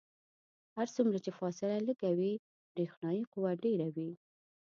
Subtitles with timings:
[0.75, 2.33] هر څومره چې فاصله لږه وي
[2.73, 4.11] برېښنايي قوه ډیره وي.